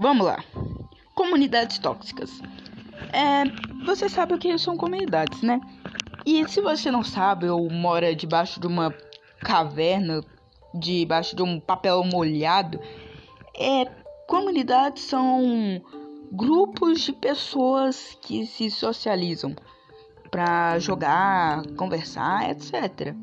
Vamos 0.00 0.24
lá. 0.26 0.42
Comunidades 1.14 1.78
tóxicas. 1.78 2.40
É, 3.12 3.44
você 3.84 4.08
sabe 4.08 4.32
o 4.34 4.38
que 4.38 4.56
são 4.56 4.76
comunidades, 4.76 5.42
né? 5.42 5.60
E 6.24 6.48
se 6.48 6.62
você 6.62 6.90
não 6.90 7.04
sabe 7.04 7.48
ou 7.48 7.70
mora 7.70 8.14
debaixo 8.14 8.58
de 8.58 8.66
uma 8.66 8.94
caverna, 9.40 10.22
debaixo 10.74 11.36
de 11.36 11.42
um 11.42 11.60
papel 11.60 12.02
molhado, 12.02 12.80
é, 13.54 13.84
comunidades 14.26 15.02
são 15.02 15.82
grupos 16.32 17.02
de 17.02 17.12
pessoas 17.12 18.16
que 18.22 18.46
se 18.46 18.70
socializam 18.70 19.54
para 20.30 20.78
jogar, 20.78 21.66
conversar, 21.76 22.50
etc. 22.50 23.14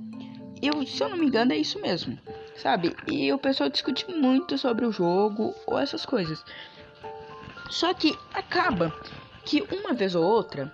Eu, 0.61 0.85
se 0.85 1.01
eu 1.01 1.09
não 1.09 1.17
me 1.17 1.25
engano, 1.25 1.53
é 1.53 1.57
isso 1.57 1.79
mesmo, 1.79 2.17
sabe? 2.55 2.95
E 3.07 3.31
o 3.31 3.37
pessoal 3.37 3.69
discute 3.69 4.09
muito 4.11 4.57
sobre 4.57 4.85
o 4.85 4.91
jogo 4.91 5.53
ou 5.65 5.79
essas 5.79 6.05
coisas. 6.05 6.43
Só 7.69 7.93
que 7.93 8.17
acaba 8.33 8.93
que 9.45 9.61
uma 9.71 9.93
vez 9.93 10.15
ou 10.15 10.23
outra 10.23 10.73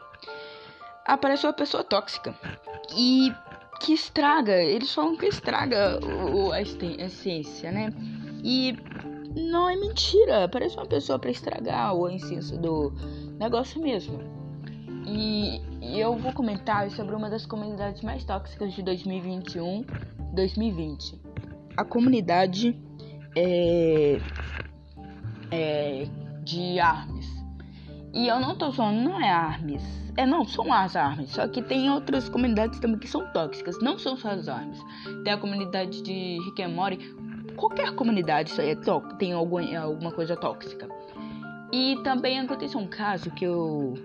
aparece 1.06 1.46
uma 1.46 1.54
pessoa 1.54 1.84
tóxica 1.84 2.34
e 2.96 3.34
que 3.80 3.94
estraga, 3.94 4.64
eles 4.64 4.94
falam 4.94 5.18
que 5.18 5.26
estraga 5.26 6.00
o, 6.06 6.52
a 6.52 6.62
essência, 6.62 7.72
né? 7.72 7.90
E 8.44 8.78
não 9.36 9.68
é 9.70 9.76
mentira, 9.76 10.48
parece 10.48 10.78
uma 10.78 10.86
pessoa 10.86 11.20
para 11.20 11.32
estragar 11.32 11.94
o 11.96 12.08
essência 12.10 12.58
do 12.58 12.94
negócio 13.40 13.82
mesmo. 13.82 14.20
E, 15.06 15.60
e, 15.82 16.00
eu 16.00 16.16
vou 16.16 16.32
comentar 16.32 16.90
sobre 16.92 17.14
uma 17.14 17.30
das 17.30 17.46
comunidades 17.46 18.02
mais 18.02 18.24
tóxicas 18.24 18.72
de 18.74 18.82
2021-2020. 18.84 21.20
A 21.76 21.84
comunidade 21.84 22.80
é, 23.36 24.18
é, 25.52 26.08
de 26.44 26.80
armas. 26.80 27.26
E 28.14 28.28
eu 28.28 28.40
não 28.40 28.56
tô 28.56 28.72
falando, 28.72 29.02
não 29.02 29.20
é 29.20 29.30
armas. 29.30 29.82
É, 30.16 30.26
não, 30.26 30.46
são 30.46 30.72
as 30.72 30.96
armas. 30.96 31.32
Só 31.32 31.48
que 31.48 31.62
tem 31.62 31.90
outras 31.90 32.30
comunidades 32.30 32.80
também 32.80 33.00
que 33.00 33.08
são 33.08 33.26
tóxicas. 33.32 33.80
Não 33.82 33.98
são 33.98 34.16
só 34.16 34.30
as 34.30 34.48
armas. 34.48 34.80
Tem 35.24 35.34
a 35.34 35.38
comunidade 35.38 36.04
de 36.04 36.38
Rick 36.46 36.62
and 36.62 36.70
Morty. 36.70 37.00
Qualquer 37.56 37.96
comunidade 37.96 38.54
é 38.62 38.76
tem 39.18 39.34
alguma, 39.34 39.78
alguma 39.80 40.12
coisa 40.12 40.36
tóxica. 40.36 40.88
E 41.72 41.98
também 42.04 42.40
aconteceu 42.40 42.80
um 42.80 42.88
caso 42.88 43.32
que 43.32 43.46
eu 43.46 43.96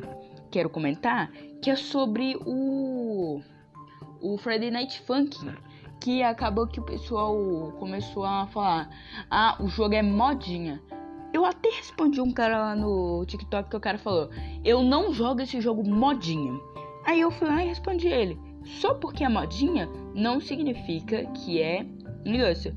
quero 0.51 0.71
comentar, 0.71 1.31
que 1.63 1.71
é 1.71 1.77
sobre 1.77 2.37
o 2.47 3.43
o 4.21 4.37
Friday 4.39 4.71
Night 4.71 5.01
Funk, 5.03 5.39
que 6.01 6.23
acabou 6.23 6.67
que 6.67 6.81
o 6.81 6.83
pessoal 6.83 7.37
começou 7.79 8.25
a 8.25 8.47
falar: 8.47 8.89
"Ah, 9.31 9.57
o 9.61 9.69
jogo 9.69 9.95
é 9.95 10.03
modinha". 10.03 10.81
Eu 11.33 11.45
até 11.45 11.69
respondi 11.69 12.21
um 12.21 12.33
cara 12.33 12.59
lá 12.59 12.77
no 12.77 13.25
TikTok 13.27 13.71
que 13.71 13.77
o 13.77 13.81
cara 13.81 13.99
falou: 13.99 14.31
"Eu 14.65 14.83
não 14.83 15.13
jogo 15.13 15.43
esse 15.43 15.61
jogo 15.61 15.89
modinha". 15.89 16.59
Aí 17.05 17.21
eu 17.21 17.31
fui 17.31 17.49
lá 17.49 17.63
e 17.63 17.69
respondi 17.69 18.09
ele: 18.09 18.39
"Só 18.65 18.95
porque 18.95 19.25
é 19.25 19.29
modinha 19.29 19.89
não 20.15 20.41
significa 20.41 21.25
que 21.27 21.61
é 21.61 21.87
negócio". 22.25 22.75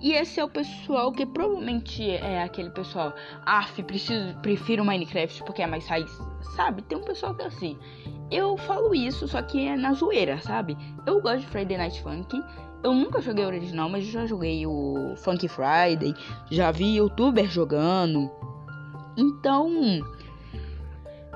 E 0.00 0.12
esse 0.12 0.38
é 0.38 0.44
o 0.44 0.48
pessoal 0.48 1.10
que 1.10 1.26
provavelmente 1.26 2.08
é 2.08 2.42
aquele 2.44 2.70
pessoal, 2.70 3.12
af, 3.44 3.82
preciso, 3.82 4.32
prefiro 4.38 4.84
Minecraft 4.84 5.42
porque 5.42 5.60
é 5.60 5.66
mais 5.66 5.88
raiz, 5.88 6.10
sabe? 6.54 6.82
Tem 6.82 6.96
um 6.96 7.02
pessoal 7.02 7.34
que 7.34 7.42
é 7.42 7.46
assim. 7.46 7.76
Eu 8.30 8.56
falo 8.56 8.94
isso, 8.94 9.26
só 9.26 9.42
que 9.42 9.66
é 9.66 9.76
na 9.76 9.92
zoeira, 9.94 10.38
sabe? 10.38 10.76
Eu 11.04 11.20
gosto 11.20 11.40
de 11.40 11.46
Friday 11.48 11.76
Night 11.76 12.00
Funk. 12.00 12.40
Eu 12.82 12.94
nunca 12.94 13.20
joguei 13.20 13.44
o 13.44 13.48
original, 13.48 13.88
mas 13.88 14.04
já 14.04 14.24
joguei 14.26 14.66
o 14.66 15.14
Funk 15.16 15.48
Friday, 15.48 16.14
já 16.50 16.70
vi 16.70 16.96
youtuber 16.96 17.48
jogando. 17.48 18.30
Então, 19.16 19.68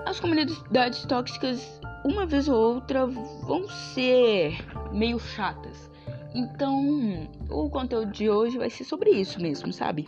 as 0.06 0.20
comunidades 0.20 1.04
tóxicas, 1.04 1.80
uma 2.04 2.26
vez 2.26 2.48
ou 2.48 2.74
outra, 2.74 3.06
vão 3.06 3.68
ser 3.68 4.56
meio 4.92 5.18
chatas. 5.18 5.90
Então, 6.34 7.28
o 7.50 7.68
conteúdo 7.68 8.12
de 8.12 8.30
hoje 8.30 8.56
vai 8.56 8.70
ser 8.70 8.84
sobre 8.84 9.10
isso 9.10 9.40
mesmo, 9.40 9.72
sabe? 9.72 10.06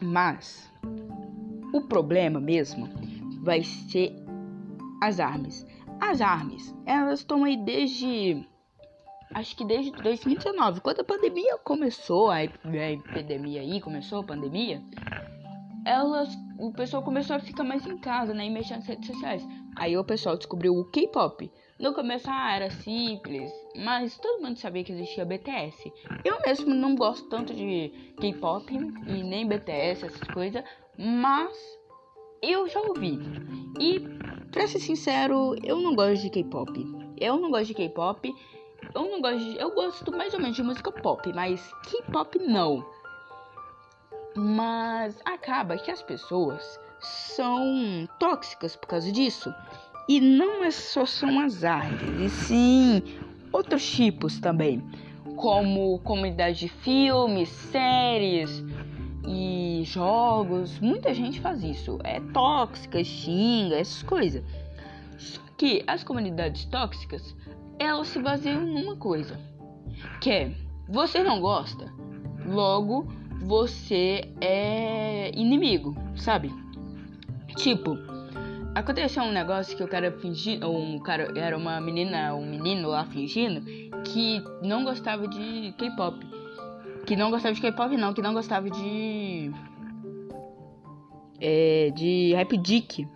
Mas 0.00 0.70
o 1.72 1.80
problema 1.82 2.38
mesmo 2.38 2.88
vai 3.42 3.62
ser 3.62 4.14
as 5.00 5.18
armas. 5.18 5.66
As 6.00 6.20
armas, 6.20 6.74
elas 6.86 7.20
estão 7.20 7.44
aí 7.44 7.56
desde 7.56 8.46
acho 9.34 9.56
que 9.56 9.64
desde 9.64 9.90
2019, 9.92 10.80
quando 10.80 11.00
a 11.00 11.04
pandemia 11.04 11.58
começou, 11.58 12.30
a 12.30 12.42
epidemia 12.44 13.60
aí 13.60 13.80
começou 13.80 14.20
a 14.20 14.24
pandemia, 14.24 14.82
elas, 15.84 16.28
o 16.58 16.72
pessoal 16.72 17.02
começou 17.02 17.36
a 17.36 17.40
ficar 17.40 17.64
mais 17.64 17.86
em 17.86 17.98
casa, 17.98 18.34
né, 18.34 18.46
e 18.46 18.50
mexer 18.50 18.76
nas 18.76 18.86
redes 18.86 19.06
sociais. 19.06 19.46
Aí 19.76 19.96
o 19.96 20.04
pessoal 20.04 20.36
descobriu 20.36 20.74
o 20.74 20.84
K-pop. 20.84 21.50
No 21.78 21.94
começo 21.94 22.28
ah, 22.28 22.54
era 22.54 22.68
simples, 22.70 23.50
mas 23.76 24.18
todo 24.18 24.42
mundo 24.42 24.58
sabia 24.58 24.84
que 24.84 24.92
existia 24.92 25.24
BTS. 25.24 25.90
Eu 26.22 26.38
mesmo 26.44 26.74
não 26.74 26.94
gosto 26.94 27.28
tanto 27.28 27.54
de 27.54 28.12
K-pop 28.20 28.70
e 28.72 29.22
nem 29.22 29.48
BTS, 29.48 30.04
essas 30.04 30.28
coisas, 30.28 30.62
mas 30.98 31.56
eu 32.42 32.68
já 32.68 32.80
ouvi. 32.80 33.18
E 33.78 34.00
pra 34.50 34.66
ser 34.66 34.80
sincero, 34.80 35.56
eu 35.64 35.80
não 35.80 35.94
gosto 35.94 36.22
de 36.22 36.30
K-pop. 36.30 36.72
Eu 37.18 37.38
não 37.38 37.50
gosto 37.50 37.68
de 37.68 37.74
K-pop. 37.74 38.34
Eu 38.94 39.02
não 39.02 39.20
gosto 39.20 39.38
de, 39.38 39.56
eu 39.56 39.70
gosto 39.72 40.12
mais 40.12 40.34
ou 40.34 40.40
menos 40.40 40.56
de 40.56 40.62
música 40.62 40.90
pop, 40.90 41.32
mas 41.32 41.72
K-pop 41.84 42.38
não. 42.38 42.84
Mas 44.36 45.20
acaba 45.24 45.76
que 45.76 45.90
as 45.90 46.02
pessoas 46.02 46.78
são 47.00 48.08
tóxicas 48.18 48.76
por 48.76 48.88
causa 48.88 49.10
disso. 49.10 49.52
E 50.08 50.20
não 50.20 50.64
é 50.64 50.70
só 50.70 51.06
são 51.06 51.40
as 51.40 51.62
artes, 51.62 52.08
e 52.18 52.28
sim 52.28 53.02
outros 53.52 53.88
tipos 53.88 54.40
também, 54.40 54.82
como 55.36 55.98
comunidade 56.00 56.60
de 56.60 56.68
filmes, 56.68 57.48
séries 57.48 58.64
e 59.26 59.82
jogos. 59.84 60.78
Muita 60.80 61.14
gente 61.14 61.40
faz 61.40 61.62
isso. 61.62 61.98
É 62.02 62.20
tóxica, 62.32 63.02
xinga, 63.04 63.76
essas 63.76 64.02
coisas. 64.02 64.42
Só 65.16 65.40
que 65.56 65.84
as 65.86 66.02
comunidades 66.02 66.64
tóxicas, 66.64 67.36
elas 67.80 68.08
se 68.08 68.20
baseiam 68.20 68.64
numa 68.64 68.94
coisa, 68.94 69.40
que 70.20 70.30
é 70.30 70.54
você 70.88 71.22
não 71.22 71.40
gosta, 71.40 71.92
logo 72.46 73.08
você 73.42 74.32
é 74.40 75.32
inimigo, 75.34 75.96
sabe? 76.14 76.52
Tipo, 77.56 77.96
Aconteceu 78.72 79.24
um 79.24 79.32
negócio 79.32 79.76
que 79.76 79.82
o 79.82 79.88
cara 79.88 80.12
fingindo, 80.12 80.70
um 80.70 80.98
cara 81.00 81.32
era 81.36 81.56
uma 81.56 81.80
menina, 81.80 82.32
um 82.34 82.46
menino 82.46 82.88
lá 82.88 83.04
fingindo 83.04 83.62
que 84.04 84.40
não 84.62 84.84
gostava 84.84 85.26
de 85.26 85.74
K-pop. 85.76 86.24
Que 87.04 87.16
não 87.16 87.30
gostava 87.30 87.52
de 87.52 87.60
K-pop 87.60 87.96
não, 87.96 88.14
que 88.14 88.22
não 88.22 88.32
gostava 88.32 88.70
de 88.70 89.50
é, 91.40 91.90
de 91.96 92.32
Rap 92.34 92.56
Dick. 92.58 93.08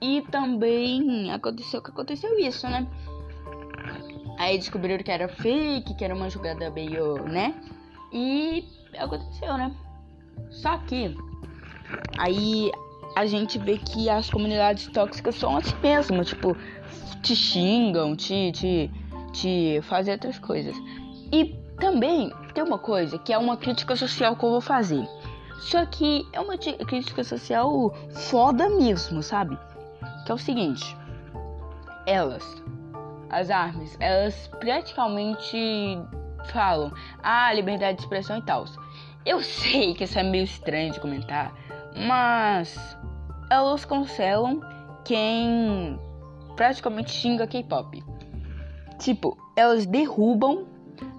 E 0.00 0.22
também 0.30 1.32
aconteceu 1.32 1.82
que 1.82 1.90
aconteceu 1.90 2.38
isso, 2.38 2.68
né? 2.68 2.86
Aí 4.40 4.56
descobriram 4.56 5.04
que 5.04 5.10
era 5.10 5.28
fake, 5.28 5.92
que 5.92 6.02
era 6.02 6.14
uma 6.14 6.30
jogada 6.30 6.70
meio, 6.70 7.18
né? 7.28 7.54
E 8.10 8.64
aconteceu, 8.96 9.58
né? 9.58 9.70
Só 10.48 10.78
que 10.78 11.14
aí 12.16 12.70
a 13.14 13.26
gente 13.26 13.58
vê 13.58 13.76
que 13.76 14.08
as 14.08 14.30
comunidades 14.30 14.86
tóxicas 14.86 15.34
são 15.34 15.58
assim 15.58 15.76
mesmo, 15.82 16.24
tipo, 16.24 16.56
te 17.22 17.36
xingam, 17.36 18.16
te, 18.16 18.50
te, 18.52 18.90
te 19.34 19.78
fazem 19.82 20.14
outras 20.14 20.38
coisas. 20.38 20.74
E 21.30 21.54
também 21.78 22.32
tem 22.54 22.64
uma 22.64 22.78
coisa 22.78 23.18
que 23.18 23.34
é 23.34 23.36
uma 23.36 23.58
crítica 23.58 23.94
social 23.94 24.34
que 24.36 24.42
eu 24.42 24.52
vou 24.52 24.62
fazer. 24.62 25.06
Só 25.58 25.84
que 25.84 26.26
é 26.32 26.40
uma 26.40 26.56
crítica 26.56 27.22
social 27.22 27.94
foda 28.10 28.70
mesmo, 28.70 29.22
sabe? 29.22 29.58
Que 30.24 30.32
é 30.32 30.34
o 30.34 30.38
seguinte: 30.38 30.96
elas, 32.06 32.42
as 33.30 33.50
armas, 33.50 33.96
elas 34.00 34.48
praticamente 34.58 35.98
falam, 36.46 36.92
ah, 37.22 37.52
liberdade 37.52 37.98
de 37.98 38.02
expressão 38.02 38.38
e 38.38 38.42
tal. 38.42 38.64
Eu 39.24 39.40
sei 39.42 39.94
que 39.94 40.04
isso 40.04 40.18
é 40.18 40.22
meio 40.22 40.44
estranho 40.44 40.92
de 40.92 41.00
comentar, 41.00 41.52
mas 42.06 42.96
elas 43.50 43.84
cancelam 43.84 44.60
quem 45.04 45.98
praticamente 46.56 47.10
xinga 47.10 47.46
K-pop. 47.46 48.02
Tipo, 48.98 49.36
elas 49.56 49.86
derrubam 49.86 50.66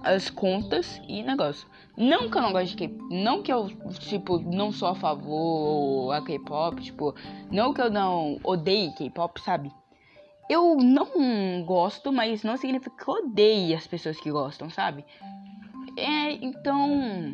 as 0.04 0.30
contas 0.30 1.00
e 1.08 1.22
negócio. 1.22 1.66
Não 1.96 2.30
que 2.30 2.38
eu 2.38 2.42
não 2.42 2.52
gosto 2.52 2.68
de 2.70 2.76
K-pop, 2.76 3.14
não 3.14 3.42
que 3.42 3.52
eu, 3.52 3.68
tipo, 3.98 4.38
não 4.38 4.72
sou 4.72 4.88
a 4.88 4.94
favor 4.94 6.12
a 6.12 6.22
K-pop, 6.22 6.80
tipo, 6.80 7.14
não 7.50 7.72
que 7.72 7.80
eu 7.80 7.90
não 7.90 8.38
odeie 8.42 8.92
K-pop, 8.92 9.40
sabe? 9.40 9.70
Eu 10.52 10.76
não 10.76 11.64
gosto, 11.64 12.12
mas 12.12 12.42
não 12.42 12.58
significa 12.58 12.94
que 12.94 13.08
eu 13.08 13.14
odeie 13.14 13.74
as 13.74 13.86
pessoas 13.86 14.20
que 14.20 14.30
gostam, 14.30 14.68
sabe? 14.68 15.02
É, 15.96 16.32
então, 16.44 17.32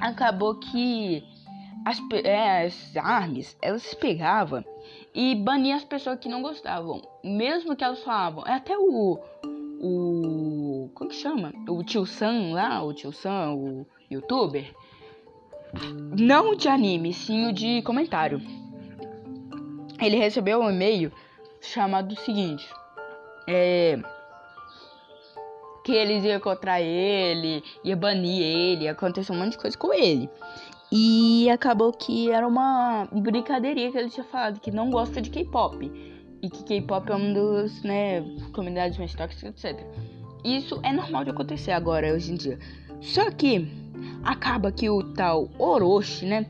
acabou 0.00 0.54
que 0.54 1.22
as, 1.84 2.00
é, 2.24 2.64
as 2.64 2.96
armas, 2.96 3.54
elas 3.60 3.92
pegavam 3.92 4.64
e 5.14 5.34
baniam 5.34 5.76
as 5.76 5.84
pessoas 5.84 6.18
que 6.18 6.26
não 6.26 6.40
gostavam. 6.40 7.02
Mesmo 7.22 7.76
que 7.76 7.84
elas 7.84 8.02
falavam. 8.02 8.46
É 8.46 8.54
até 8.54 8.78
o. 8.78 9.20
O. 9.82 10.88
Como 10.94 11.10
que 11.10 11.16
chama? 11.16 11.52
O 11.68 11.84
tio 11.84 12.06
Sam 12.06 12.54
lá, 12.54 12.82
o 12.82 12.94
tio 12.94 13.12
Sam, 13.12 13.52
o 13.56 13.86
youtuber. 14.10 14.74
Não 16.18 16.54
de 16.54 16.66
anime, 16.66 17.12
sim 17.12 17.46
o 17.46 17.52
de 17.52 17.82
comentário. 17.82 18.40
Ele 20.00 20.16
recebeu 20.16 20.62
um 20.62 20.70
e-mail 20.70 21.12
chamado 21.60 22.12
o 22.12 22.16
seguinte. 22.16 22.68
É 23.46 23.98
que 25.82 25.92
eles 25.92 26.24
iam 26.24 26.36
encontrar 26.36 26.80
ele, 26.80 27.62
ia 27.82 27.96
banir 27.96 28.42
ele, 28.42 28.88
aconteceu 28.88 29.34
um 29.34 29.38
monte 29.38 29.52
de 29.52 29.58
coisa 29.58 29.76
com 29.76 29.92
ele. 29.92 30.28
E 30.92 31.48
acabou 31.50 31.92
que 31.92 32.30
era 32.30 32.46
uma 32.46 33.08
brincadeirinha 33.12 33.92
que 33.92 33.98
ele 33.98 34.10
tinha 34.10 34.24
falado 34.24 34.60
que 34.60 34.70
não 34.70 34.90
gosta 34.90 35.20
de 35.20 35.30
K-pop. 35.30 35.90
E 36.42 36.50
que 36.50 36.64
K-pop 36.64 37.10
é 37.10 37.14
um 37.14 37.32
dos, 37.32 37.82
né, 37.82 38.22
comunidades 38.52 38.98
mais 38.98 39.14
tóxicas, 39.14 39.64
etc. 39.64 39.84
Isso 40.44 40.80
é 40.82 40.92
normal 40.92 41.24
de 41.24 41.30
acontecer 41.30 41.70
agora, 41.72 42.12
hoje 42.12 42.32
em 42.32 42.34
dia. 42.36 42.58
Só 43.00 43.30
que 43.30 43.68
acaba 44.24 44.72
que 44.72 44.90
o 44.90 45.02
tal 45.12 45.48
Orochi, 45.58 46.26
né, 46.26 46.46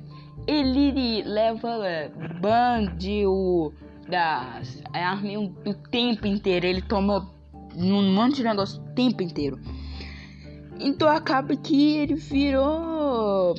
ele 0.47 1.23
leva 1.23 1.87
é, 1.87 2.09
ban 2.41 2.95
de 2.97 3.27
o 3.27 3.73
das 4.09 4.83
armas 4.93 5.51
o 5.67 5.75
tempo 5.91 6.27
inteiro. 6.27 6.67
Ele 6.67 6.83
toma 6.83 7.29
um 7.77 8.13
monte 8.15 8.37
de 8.37 8.45
negócio 8.45 8.83
o 8.83 8.95
tempo 8.95 9.23
inteiro. 9.23 9.59
Então 10.79 11.09
acaba 11.09 11.57
que 11.57 11.97
ele 11.97 12.15
virou. 12.15 13.55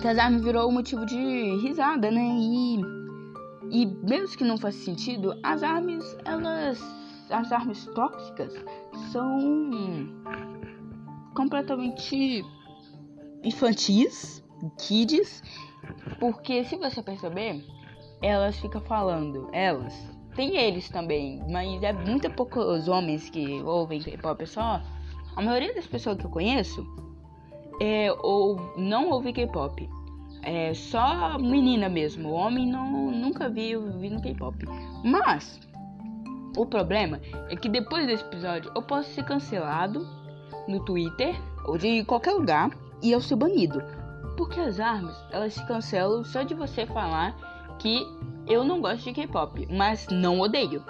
Que 0.00 0.08
as 0.08 0.18
armas 0.18 0.42
virou 0.42 0.70
motivo 0.72 1.04
de 1.04 1.56
risada, 1.62 2.10
né? 2.10 2.36
E. 2.38 3.00
E 3.72 3.86
mesmo 3.86 4.36
que 4.36 4.42
não 4.42 4.58
faça 4.58 4.78
sentido, 4.78 5.38
as 5.42 5.62
armas, 5.62 6.16
elas. 6.24 6.80
As 7.30 7.52
armas 7.52 7.86
tóxicas 7.94 8.52
são 9.12 10.10
completamente 11.32 12.44
infantis, 13.44 14.42
kids, 14.78 15.42
porque 16.18 16.64
se 16.64 16.76
você 16.76 17.02
perceber, 17.02 17.64
elas 18.22 18.58
ficam 18.58 18.80
falando, 18.80 19.48
elas, 19.52 19.94
tem 20.34 20.56
eles 20.56 20.88
também, 20.88 21.42
mas 21.48 21.82
é 21.82 21.92
muito 21.92 22.30
poucos 22.30 22.88
homens 22.88 23.28
que 23.30 23.62
ouvem 23.62 24.00
K-pop. 24.00 24.46
Só 24.46 24.80
a 25.36 25.42
maioria 25.42 25.74
das 25.74 25.86
pessoas 25.86 26.18
que 26.18 26.24
eu 26.24 26.30
conheço 26.30 26.86
é, 27.80 28.12
ou 28.22 28.74
não 28.76 29.10
ouve 29.10 29.32
K-pop. 29.32 29.88
É 30.42 30.72
só 30.72 31.38
menina 31.38 31.88
mesmo. 31.88 32.30
Homem 32.30 32.66
não, 32.66 33.10
nunca 33.10 33.48
vi 33.48 33.76
ouvindo 33.76 34.22
K-pop. 34.22 34.56
Mas 35.04 35.60
o 36.56 36.64
problema 36.64 37.20
é 37.48 37.56
que 37.56 37.68
depois 37.68 38.06
desse 38.06 38.24
episódio 38.24 38.70
eu 38.74 38.82
posso 38.82 39.10
ser 39.10 39.24
cancelado 39.24 40.06
no 40.66 40.84
Twitter 40.84 41.34
ou 41.66 41.76
de 41.76 42.04
qualquer 42.04 42.32
lugar 42.32 42.70
e 43.02 43.10
eu 43.10 43.20
ser 43.20 43.36
banido. 43.36 43.82
Porque 44.36 44.58
as 44.58 44.80
armas, 44.80 45.16
elas 45.30 45.54
se 45.54 45.66
cancelam 45.66 46.24
só 46.24 46.42
de 46.42 46.54
você 46.54 46.86
falar 46.86 47.36
que 47.80 48.06
eu 48.46 48.62
não 48.62 48.80
gosto 48.80 49.04
de 49.04 49.12
K-pop, 49.12 49.66
mas 49.70 50.06
não 50.08 50.40
odeio. 50.40 50.84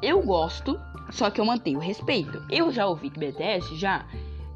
Eu 0.00 0.22
gosto, 0.22 0.78
só 1.10 1.30
que 1.30 1.40
eu 1.40 1.44
mantenho 1.44 1.80
respeito. 1.80 2.44
Eu 2.50 2.70
já 2.70 2.86
ouvi 2.86 3.10
BTS, 3.10 3.74
já. 3.76 4.06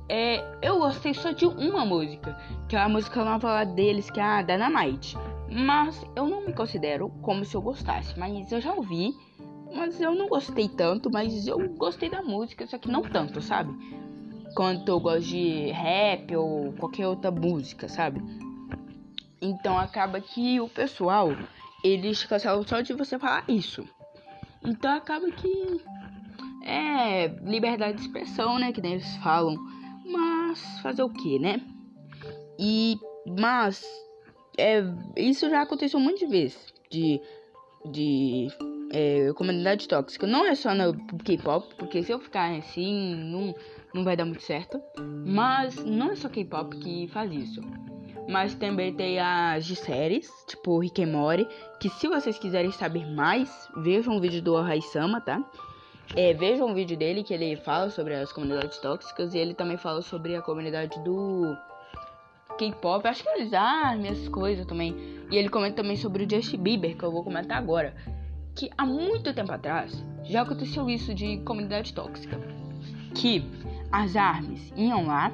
É, 0.09 0.45
eu 0.61 0.79
gostei 0.79 1.15
só 1.15 1.33
de 1.33 1.47
uma 1.47 1.85
música, 1.85 2.39
que 2.69 2.77
é 2.77 2.79
a 2.79 2.89
música 2.89 3.25
nova 3.25 3.49
lá 3.49 3.65
deles, 3.65 4.11
que 4.11 4.21
é 4.21 4.23
a 4.23 4.43
Dynamite. 4.43 5.17
Mas 5.51 6.05
eu 6.15 6.29
não 6.29 6.47
me 6.47 6.53
considero 6.53 7.09
como 7.23 7.45
se 7.45 7.55
eu 7.55 7.63
gostasse, 7.63 8.19
mas 8.19 8.53
eu 8.53 8.61
já 8.61 8.75
ouvi, 8.75 9.15
mas 9.75 10.01
eu 10.01 10.15
não 10.15 10.29
gostei 10.29 10.69
tanto, 10.69 11.11
mas 11.11 11.47
eu 11.47 11.59
gostei 11.77 12.11
da 12.11 12.23
música, 12.23 12.67
só 12.67 12.79
que 12.79 12.91
não 12.91 13.03
tanto, 13.03 13.41
sabe? 13.41 13.73
Quanto 14.55 14.87
eu 14.89 15.01
gosto 15.01 15.29
de 15.29 15.71
rap 15.71 16.37
ou 16.37 16.73
qualquer 16.75 17.09
outra 17.09 17.31
música, 17.31 17.89
sabe? 17.89 18.23
Então 19.41 19.79
acaba 19.79 20.21
que 20.21 20.61
o 20.61 20.69
pessoal 20.69 21.31
eles 21.83 22.25
cancelam 22.25 22.63
só 22.67 22.81
de 22.81 22.93
você 22.93 23.19
falar 23.19 23.45
isso. 23.49 23.87
Então 24.65 24.95
acaba 24.95 25.31
que 25.31 25.81
é 26.65 27.29
liberdade 27.43 27.99
de 27.99 28.03
expressão, 28.03 28.59
né? 28.59 28.73
Que 28.73 28.81
nem 28.81 28.95
eles 28.95 29.17
falam. 29.17 29.57
Mas 30.05 30.81
fazer 30.81 31.03
o 31.03 31.11
que, 31.11 31.39
né? 31.39 31.61
E 32.59 32.97
mas 33.27 33.85
é, 34.59 34.83
isso 35.17 35.49
já 35.49 35.63
aconteceu 35.63 36.01
de 36.15 36.27
vezes 36.27 36.73
de, 36.93 37.21
de 37.91 38.49
é, 38.93 39.33
comunidade 39.33 39.89
tóxica. 39.89 40.27
Não 40.27 40.47
é 40.47 40.55
só 40.55 40.75
no 40.75 40.95
K-pop, 41.19 41.75
porque 41.77 42.03
se 42.03 42.13
eu 42.13 42.21
ficar 42.21 42.55
assim, 42.57 43.15
não, 43.15 43.55
não 43.95 44.05
vai 44.05 44.17
dar 44.17 44.27
muito 44.27 44.43
certo. 44.43 44.81
Mas 45.27 45.83
não 45.85 46.11
é 46.13 46.17
só 46.17 46.29
K-pop 46.29 46.77
que 46.77 47.09
faz 47.09 47.33
isso. 47.33 47.61
Mas 48.29 48.55
também 48.55 48.95
tem 48.95 49.19
as 49.19 49.67
de 49.67 49.75
séries, 49.75 50.31
tipo 50.47 50.79
Rick 50.79 51.03
and 51.03 51.09
Morty, 51.09 51.47
que 51.81 51.89
se 51.89 52.07
vocês 52.09 52.39
quiserem 52.39 52.71
saber 52.71 53.07
mais, 53.07 53.69
vejam 53.77 54.17
o 54.17 54.21
vídeo 54.21 54.41
do 54.41 54.61
Raisama, 54.61 55.21
tá? 55.21 55.43
É, 56.15 56.33
vejam 56.35 56.71
o 56.71 56.75
vídeo 56.75 56.97
dele 56.97 57.25
que 57.25 57.33
ele 57.33 57.57
fala 57.57 57.91
sobre 57.91 58.15
as 58.15 58.33
comunidades 58.33 58.79
tóxicas 58.79 59.35
e 59.35 59.39
ele 59.39 59.55
também 59.55 59.77
fala 59.77 60.03
sobre 60.03 60.37
a 60.37 60.43
comunidade 60.43 61.03
do 61.03 61.57
K-pop, 62.59 63.07
acho 63.07 63.23
que 63.23 63.29
eles 63.31 63.53
ah, 63.53 63.95
minhas 63.97 64.29
coisas 64.29 64.67
também. 64.67 64.95
E 65.31 65.37
ele 65.37 65.49
comenta 65.49 65.77
também 65.77 65.97
sobre 65.97 66.25
o 66.25 66.31
Justin 66.31 66.59
Bieber, 66.59 66.97
que 66.97 67.03
eu 67.03 67.11
vou 67.11 67.25
comentar 67.25 67.57
agora. 67.57 67.95
Que 68.55 68.71
há 68.77 68.85
muito 68.85 69.33
tempo 69.33 69.51
atrás 69.51 70.05
já 70.25 70.43
aconteceu 70.43 70.89
isso 70.89 71.15
de 71.15 71.39
comunidade 71.39 71.95
tóxica. 71.95 72.39
Que 73.15 73.43
as 73.91 74.15
armas 74.15 74.73
iam 74.77 75.07
lá 75.07 75.33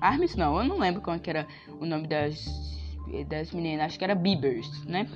Armes 0.00 0.36
não, 0.36 0.58
eu 0.58 0.64
não 0.64 0.78
lembro 0.78 1.00
como 1.00 1.16
é 1.16 1.18
que 1.18 1.30
era 1.30 1.46
o 1.80 1.86
nome 1.86 2.06
das, 2.06 2.44
das 3.28 3.50
meninas, 3.52 3.86
acho 3.86 3.98
que 3.98 4.04
era 4.04 4.14
Biebers, 4.14 4.84
né? 4.84 5.08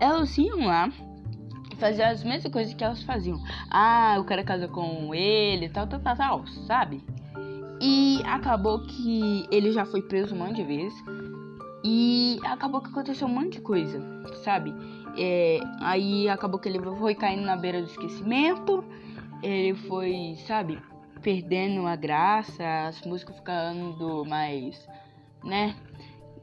Elas 0.00 0.36
iam 0.38 0.66
lá 0.66 0.90
fazer 1.78 2.02
as 2.02 2.22
mesmas 2.22 2.52
coisas 2.52 2.74
que 2.74 2.84
elas 2.84 3.02
faziam. 3.02 3.42
Ah, 3.70 4.14
eu 4.16 4.24
quero 4.24 4.44
casar 4.44 4.68
com 4.68 5.14
ele, 5.14 5.68
tal, 5.68 5.86
tal, 5.86 6.00
tal, 6.00 6.16
tal, 6.16 6.46
sabe? 6.66 7.02
E 7.80 8.20
acabou 8.26 8.80
que 8.80 9.46
ele 9.50 9.72
já 9.72 9.86
foi 9.86 10.02
preso 10.02 10.34
um 10.34 10.38
monte 10.38 10.56
de 10.56 10.64
vezes. 10.64 11.04
E 11.82 12.38
acabou 12.44 12.82
que 12.82 12.90
aconteceu 12.90 13.26
um 13.26 13.30
monte 13.32 13.54
de 13.54 13.60
coisa, 13.62 13.98
sabe? 14.44 14.74
É, 15.16 15.60
aí 15.80 16.28
acabou 16.28 16.60
que 16.60 16.68
ele 16.68 16.78
foi 16.98 17.14
caindo 17.14 17.42
na 17.42 17.56
beira 17.56 17.80
do 17.80 17.88
esquecimento. 17.88 18.84
Ele 19.42 19.74
foi, 19.74 20.36
sabe? 20.46 20.78
Perdendo 21.20 21.86
a 21.86 21.96
graça, 21.96 22.86
as 22.88 23.00
músicas 23.02 23.36
ficando 23.36 24.24
mais, 24.24 24.88
né? 25.44 25.74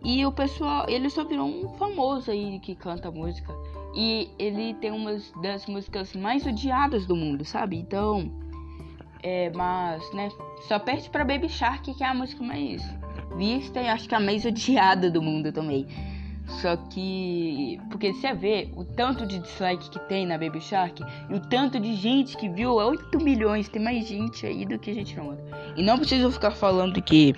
E 0.03 0.25
o 0.25 0.31
pessoal, 0.31 0.86
ele 0.88 1.10
só 1.10 1.24
virou 1.24 1.48
um 1.48 1.69
famoso 1.77 2.31
aí 2.31 2.60
que 2.60 2.75
canta 2.75 3.12
música. 3.12 3.53
E 3.96 4.29
ele 4.38 4.75
tem 4.75 4.91
uma 4.91 5.17
das 5.41 5.65
músicas 5.65 6.13
mais 6.13 6.46
odiadas 6.46 7.05
do 7.05 7.15
mundo, 7.15 7.43
sabe? 7.43 7.77
Então, 7.77 8.31
é, 9.24 9.51
mas, 9.55 10.13
né? 10.13 10.29
Só 10.67 10.77
perde 10.77 11.10
pra 11.10 11.25
Baby 11.25 11.50
Shark, 11.50 11.93
que 11.93 12.03
é 12.03 12.07
a 12.07 12.13
música 12.13 12.43
mais 12.43 12.81
vista 13.36 13.81
e 13.81 13.88
acho 13.88 14.07
que 14.07 14.15
a 14.15 14.19
mais 14.19 14.46
odiada 14.46 15.10
do 15.10 15.22
mundo 15.22 15.51
também. 15.51 15.88
Só 16.47 16.77
que. 16.77 17.79
Porque 17.89 18.13
você 18.13 18.33
vê 18.33 18.69
o 18.75 18.83
tanto 18.83 19.25
de 19.25 19.39
dislike 19.39 19.89
que 19.89 19.99
tem 20.07 20.25
na 20.25 20.37
Baby 20.37 20.61
Shark 20.61 21.03
e 21.29 21.33
o 21.33 21.39
tanto 21.39 21.79
de 21.79 21.93
gente 21.95 22.37
que 22.37 22.47
viu 22.47 22.73
8 22.73 23.19
milhões. 23.19 23.67
Tem 23.67 23.81
mais 23.81 24.07
gente 24.07 24.45
aí 24.45 24.65
do 24.65 24.79
que 24.79 24.93
gente 24.93 25.15
não. 25.15 25.37
E 25.75 25.83
não 25.83 25.97
preciso 25.97 26.31
ficar 26.31 26.51
falando 26.51 27.01
que 27.01 27.35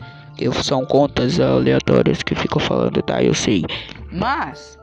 são 0.64 0.86
contas 0.86 1.40
aleatórias 1.40 2.22
que 2.22 2.36
ficam 2.36 2.62
falando, 2.62 3.02
tá? 3.02 3.22
Eu 3.22 3.34
sei. 3.34 3.64
Mas. 4.12 4.78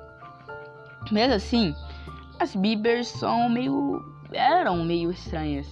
Mesmo 1.10 1.34
assim, 1.34 1.74
as 2.40 2.54
Bibers 2.56 3.06
são 3.06 3.48
meio. 3.48 4.04
eram 4.32 4.84
meio 4.84 5.10
estranhas. 5.12 5.66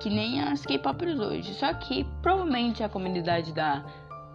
Que 0.00 0.08
nem 0.08 0.40
as 0.40 0.64
K-popers 0.64 1.18
hoje. 1.18 1.54
Só 1.54 1.74
que 1.74 2.06
provavelmente 2.22 2.84
a 2.84 2.88
comunidade 2.88 3.52
da 3.52 3.84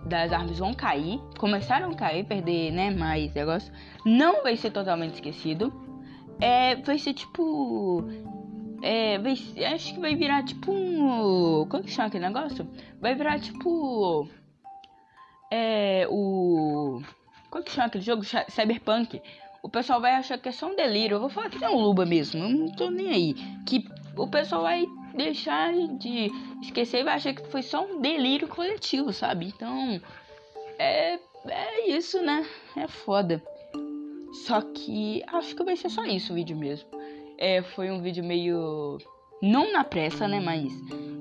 das 0.06 0.32
armas 0.32 0.58
vão 0.58 0.74
cair, 0.74 1.20
começaram 1.38 1.92
a 1.92 1.96
cair, 1.96 2.26
perder, 2.26 2.72
né, 2.72 2.90
mais 2.90 3.34
negócio. 3.34 3.72
Não 4.06 4.44
vai 4.44 4.56
ser 4.58 4.72
totalmente 4.72 5.16
esquecido. 5.16 5.74
É, 6.40 6.76
vai 6.78 6.98
ser 6.98 7.14
tipo 7.14 8.04
é, 8.82 9.20
vai, 9.20 9.34
acho 9.74 9.94
que 9.94 10.00
vai 10.00 10.16
virar 10.16 10.44
tipo 10.44 10.72
um, 10.72 11.68
como 11.70 11.84
que 11.84 11.92
chama 11.92 12.08
aquele 12.08 12.26
negócio? 12.26 12.68
Vai 13.00 13.14
virar 13.14 13.40
tipo 13.40 14.28
é 15.52 16.08
o 16.10 17.02
como 17.50 17.64
que 17.64 17.72
chama 17.72 17.88
aquele 17.88 18.04
jogo? 18.04 18.24
Cyberpunk. 18.24 19.22
O 19.62 19.70
pessoal 19.70 20.02
vai 20.02 20.14
achar 20.14 20.40
que 20.40 20.50
é 20.50 20.52
só 20.52 20.68
um 20.68 20.76
delírio. 20.76 21.16
Eu 21.16 21.20
vou 21.20 21.30
falar 21.30 21.50
que 21.50 21.64
é 21.64 21.70
um 21.70 21.78
Luba 21.78 22.06
mesmo. 22.06 22.44
Eu 22.44 22.50
não 22.50 22.72
tô 22.72 22.90
nem 22.90 23.10
aí. 23.10 23.34
Que 23.66 23.86
o 24.18 24.28
pessoal 24.28 24.64
vai 24.64 24.88
deixar 25.16 25.74
de 25.74 26.32
esquecer 26.62 27.04
vai 27.04 27.16
achar 27.16 27.34
que 27.34 27.48
foi 27.50 27.62
só 27.62 27.86
um 27.86 28.02
delírio 28.02 28.48
coletivo, 28.48 29.12
sabe? 29.12 29.48
Então, 29.48 30.02
é 30.80 31.20
é 31.48 31.90
isso, 31.90 32.22
né? 32.22 32.46
É 32.76 32.88
foda. 32.88 33.42
Só 34.46 34.62
que 34.62 35.24
acho 35.28 35.56
que 35.56 35.64
vai 35.64 35.76
ser 35.76 35.90
só 35.90 36.04
isso 36.06 36.32
o 36.32 36.36
vídeo 36.36 36.56
mesmo. 36.56 36.88
É, 37.38 37.62
foi 37.62 37.90
um 37.90 38.02
vídeo 38.02 38.24
meio. 38.24 38.98
Não 39.42 39.74
na 39.74 39.84
pressa, 39.84 40.28
né? 40.28 40.40
Mas 40.40 40.72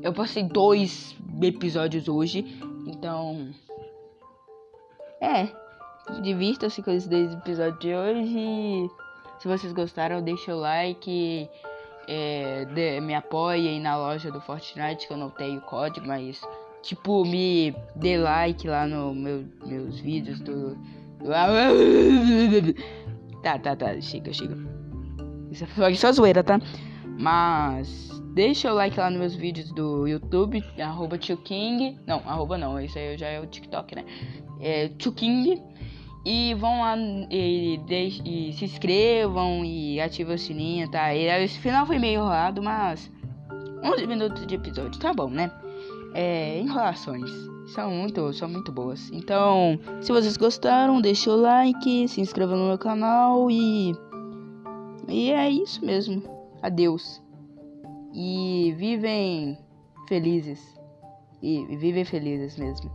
eu 0.02 0.12
postei 0.12 0.42
dois 0.42 1.16
episódios 1.42 2.08
hoje. 2.08 2.44
Então. 2.86 3.50
É. 5.20 5.48
Divirta-se 6.22 6.82
com 6.82 6.90
esses 6.90 7.08
dois 7.08 7.32
episódios 7.32 7.78
de 7.78 7.94
hoje. 7.94 8.90
Se 9.38 9.48
vocês 9.48 9.72
gostaram, 9.72 10.22
deixa 10.22 10.54
o 10.54 10.58
like. 10.58 11.48
É, 12.12 12.64
de, 12.64 13.00
me 13.00 13.14
apoiem 13.14 13.80
na 13.80 13.96
loja 13.96 14.32
do 14.32 14.40
Fortnite, 14.40 15.06
que 15.06 15.12
eu 15.12 15.16
não 15.16 15.30
tenho 15.30 15.60
código, 15.60 16.08
mas 16.08 16.42
tipo, 16.82 17.24
me 17.24 17.72
dê 17.94 18.18
like 18.18 18.66
lá 18.66 18.84
no 18.84 19.14
meu, 19.14 19.44
meus 19.64 20.00
vídeos 20.00 20.40
do. 20.40 20.76
Tá, 23.42 23.58
tá, 23.58 23.74
tá, 23.74 23.98
chega, 24.02 24.30
chega. 24.34 24.54
Isso 25.50 25.64
é 25.64 25.94
só 25.94 26.12
zoeira, 26.12 26.44
tá? 26.44 26.60
Mas 27.18 28.10
deixa 28.34 28.70
o 28.70 28.74
like 28.74 28.98
lá 28.98 29.08
nos 29.08 29.18
meus 29.18 29.34
vídeos 29.34 29.72
do 29.72 30.06
YouTube, 30.06 30.62
arroba 30.78 31.16
King. 31.16 31.98
Não, 32.06 32.18
arroba 32.26 32.58
não, 32.58 32.78
isso 32.78 32.98
aí 32.98 33.16
já 33.16 33.28
é 33.28 33.40
o 33.40 33.46
TikTok, 33.46 33.94
né? 33.94 34.04
É 34.60 34.88
King. 34.88 35.62
E 36.24 36.54
vão 36.54 36.80
lá 36.80 36.96
e, 37.30 37.80
e, 38.24 38.52
se 38.52 38.64
inscrevam 38.64 39.64
e 39.64 40.00
ativem 40.00 40.34
o 40.34 40.38
sininho, 40.38 40.90
tá? 40.90 41.14
E, 41.14 41.24
esse 41.42 41.58
final 41.58 41.86
foi 41.86 41.98
meio 41.98 42.20
enrolado, 42.20 42.62
mas 42.62 43.10
11 43.82 44.06
minutos 44.06 44.46
de 44.46 44.54
episódio, 44.54 45.00
tá 45.00 45.14
bom, 45.14 45.30
né? 45.30 45.50
É, 46.12 46.58
enrolações 46.60 47.30
são 47.68 47.90
muito, 47.90 48.32
são 48.32 48.48
muito 48.48 48.70
boas. 48.70 49.10
Então, 49.12 49.78
se 50.00 50.12
vocês 50.12 50.36
gostaram, 50.36 51.00
deixe 51.00 51.30
o 51.30 51.36
like, 51.36 52.08
se 52.08 52.20
inscreva 52.20 52.54
no 52.56 52.66
meu 52.66 52.78
canal 52.78 53.50
e 53.50 53.94
e 55.10 55.32
é 55.32 55.50
isso 55.50 55.84
mesmo. 55.84 56.22
Adeus. 56.62 57.20
E 58.14 58.72
vivem 58.76 59.58
felizes. 60.06 60.78
E 61.42 61.64
vivem 61.76 62.04
felizes 62.04 62.56
mesmo. 62.56 62.90